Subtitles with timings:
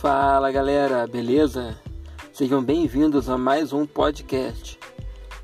[0.00, 1.76] Fala galera, beleza?
[2.32, 4.78] Sejam bem-vindos a mais um podcast.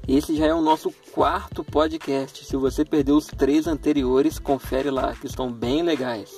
[0.09, 2.45] Esse já é o nosso quarto podcast.
[2.45, 6.30] Se você perdeu os três anteriores, confere lá, que estão bem legais.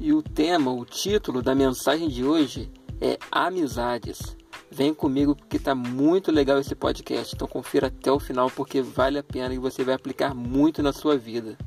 [0.00, 4.34] E o tema, o título da mensagem de hoje é Amizades.
[4.70, 7.34] Vem comigo porque está muito legal esse podcast.
[7.34, 10.94] Então confira até o final porque vale a pena e você vai aplicar muito na
[10.94, 11.58] sua vida.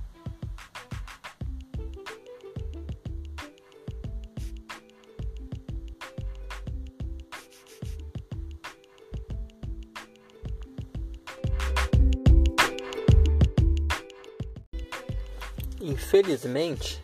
[15.85, 17.03] Infelizmente,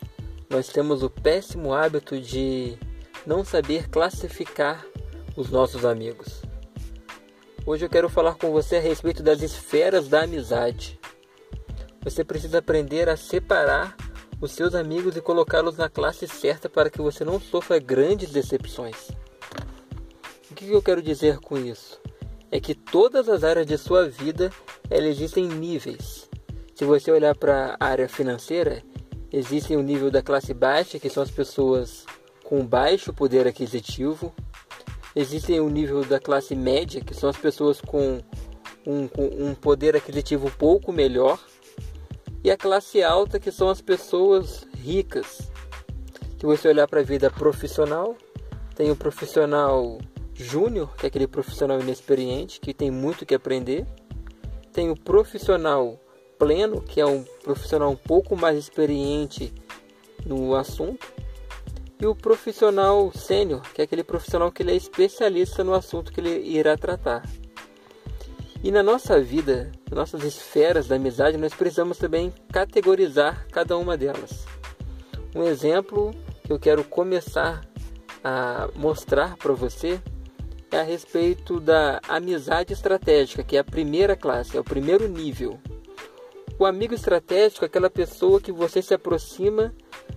[0.50, 2.78] nós temos o péssimo hábito de
[3.28, 4.86] não saber classificar
[5.36, 6.42] os nossos amigos.
[7.66, 10.98] Hoje eu quero falar com você a respeito das esferas da amizade.
[12.02, 13.98] Você precisa aprender a separar
[14.40, 19.10] os seus amigos e colocá-los na classe certa para que você não sofra grandes decepções.
[20.50, 22.00] O que eu quero dizer com isso?
[22.50, 24.50] É que todas as áreas de sua vida
[24.90, 26.29] existem níveis.
[26.80, 28.82] Se você olhar para a área financeira,
[29.34, 32.06] existe o nível da classe baixa, que são as pessoas
[32.46, 34.34] com baixo poder aquisitivo,
[35.14, 38.22] Existem o nível da classe média, que são as pessoas com
[38.88, 41.38] um, com um poder aquisitivo um pouco melhor,
[42.42, 45.52] e a classe alta, que são as pessoas ricas.
[46.40, 48.16] Se você olhar para a vida profissional,
[48.74, 49.98] tem o profissional
[50.34, 53.86] júnior, que é aquele profissional inexperiente, que tem muito que aprender.
[54.72, 56.00] Tem o profissional
[56.40, 59.54] pleno, que é um profissional um pouco mais experiente
[60.26, 61.06] no assunto
[62.00, 66.22] e o profissional sênior, que é aquele profissional que ele é especialista no assunto que
[66.22, 67.24] ele irá tratar.
[68.64, 73.98] E na nossa vida, nas nossas esferas da amizade, nós precisamos também categorizar cada uma
[73.98, 74.46] delas.
[75.36, 76.12] Um exemplo
[76.46, 77.62] que eu quero começar
[78.24, 80.02] a mostrar para você
[80.72, 85.60] é a respeito da amizade estratégica, que é a primeira classe, é o primeiro nível.
[86.60, 89.74] O amigo estratégico é aquela pessoa que você se aproxima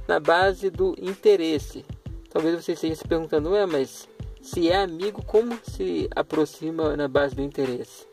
[0.09, 1.85] na base do interesse.
[2.31, 4.09] Talvez você esteja se perguntando, ué, mas
[4.43, 8.09] se é amigo, como se aproxima na base do interesse?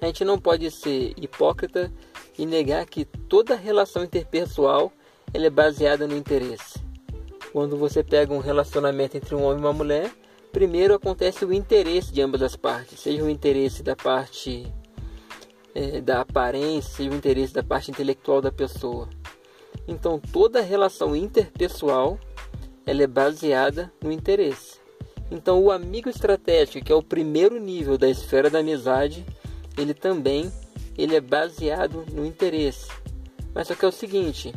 [0.00, 1.92] A gente não pode ser hipócrita
[2.36, 4.92] e negar que toda relação interpessoal
[5.32, 6.80] ela é baseada no interesse.
[7.52, 10.10] Quando você pega um relacionamento entre um homem e uma mulher,
[10.50, 14.66] primeiro acontece o interesse de ambas as partes, seja o interesse da parte
[15.78, 19.08] é, da aparência, seja o interesse da parte intelectual da pessoa.
[19.86, 22.18] Então toda relação interpessoal
[22.84, 24.80] ela é baseada no interesse.
[25.30, 29.24] Então o amigo estratégico, que é o primeiro nível da esfera da amizade,
[29.76, 30.52] ele também
[30.96, 32.90] ele é baseado no interesse.
[33.54, 34.52] Mas só que é o seguinte,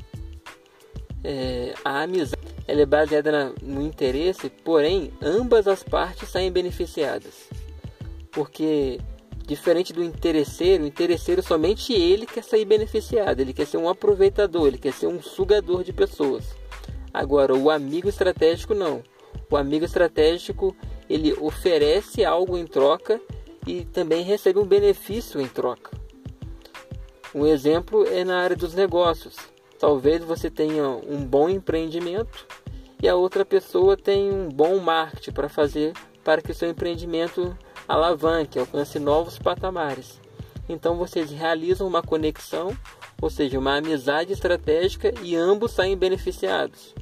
[1.23, 7.47] é, a amizade ela é baseada na, no interesse, porém ambas as partes saem beneficiadas.
[8.31, 8.99] Porque
[9.51, 14.65] Diferente do interesseiro, o interesseiro somente ele quer sair beneficiado, ele quer ser um aproveitador,
[14.65, 16.55] ele quer ser um sugador de pessoas.
[17.13, 19.03] Agora, o amigo estratégico não.
[19.49, 20.73] O amigo estratégico
[21.09, 23.19] ele oferece algo em troca
[23.67, 25.91] e também recebe um benefício em troca.
[27.35, 29.35] Um exemplo é na área dos negócios.
[29.77, 32.47] Talvez você tenha um bom empreendimento
[33.03, 35.91] e a outra pessoa tem um bom marketing para fazer
[36.23, 37.53] para que o seu empreendimento
[37.91, 40.19] alavanque, alcance novos patamares.
[40.67, 42.75] Então vocês realizam uma conexão,
[43.21, 46.95] ou seja, uma amizade estratégica e ambos saem beneficiados.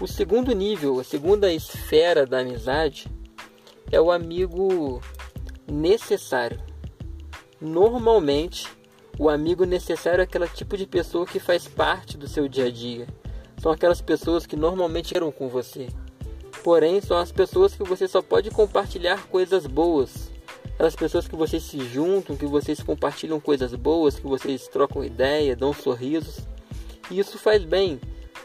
[0.00, 3.08] O segundo nível, a segunda esfera da amizade
[3.90, 5.00] é o amigo
[5.66, 6.60] necessário.
[7.58, 8.68] Normalmente,
[9.18, 12.70] o amigo necessário é aquele tipo de pessoa que faz parte do seu dia a
[12.70, 13.06] dia.
[13.58, 15.88] São aquelas pessoas que normalmente eram com você
[16.66, 20.32] porém são as pessoas que você só pode compartilhar coisas boas.
[20.74, 25.54] Aquelas pessoas que vocês se juntam, que vocês compartilham coisas boas, que vocês trocam ideia,
[25.54, 26.40] dão sorrisos.
[27.08, 28.00] E isso faz bem.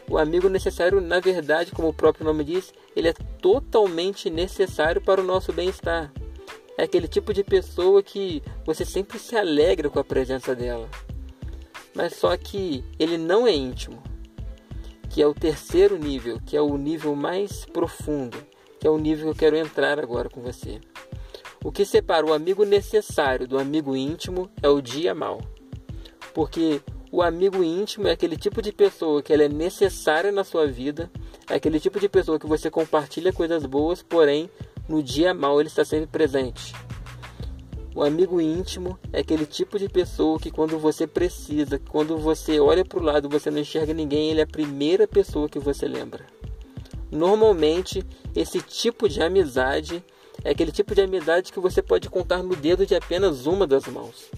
[0.08, 5.20] O amigo necessário, na verdade, como o próprio nome diz, ele é totalmente necessário para
[5.20, 6.12] o nosso bem-estar.
[6.78, 10.88] É aquele tipo de pessoa que você sempre se alegra com a presença dela.
[11.92, 14.11] Mas só que ele não é íntimo
[15.12, 18.38] que é o terceiro nível, que é o nível mais profundo,
[18.80, 20.80] que é o nível que eu quero entrar agora com você.
[21.62, 25.42] O que separa o amigo necessário do amigo íntimo é o dia mal.
[26.32, 26.80] Porque
[27.10, 31.10] o amigo íntimo é aquele tipo de pessoa que ela é necessária na sua vida,
[31.50, 34.48] é aquele tipo de pessoa que você compartilha coisas boas, porém
[34.88, 36.72] no dia mal ele está sempre presente.
[37.94, 42.84] O amigo íntimo é aquele tipo de pessoa que quando você precisa, quando você olha
[42.84, 46.26] para o lado você não enxerga ninguém, ele é a primeira pessoa que você lembra.
[47.10, 48.02] Normalmente,
[48.34, 50.02] esse tipo de amizade
[50.42, 53.86] é aquele tipo de amizade que você pode contar no dedo de apenas uma das
[53.86, 54.30] mãos.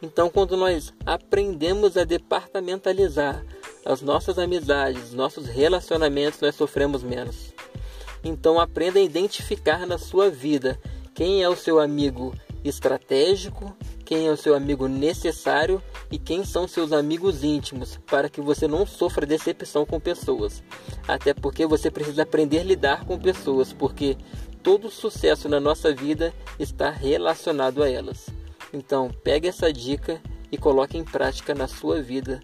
[0.00, 3.44] Então, quando nós aprendemos a departamentalizar
[3.84, 7.52] as nossas amizades, nossos relacionamentos, nós sofremos menos.
[8.22, 10.78] Então, aprenda a identificar na sua vida
[11.16, 13.74] quem é o seu amigo estratégico,
[14.04, 15.82] quem é o seu amigo necessário
[16.12, 20.62] e quem são seus amigos íntimos, para que você não sofra decepção com pessoas.
[21.08, 24.14] Até porque você precisa aprender a lidar com pessoas, porque
[24.62, 28.26] todo sucesso na nossa vida está relacionado a elas.
[28.70, 30.20] Então, pegue essa dica
[30.52, 32.42] e coloque em prática na sua vida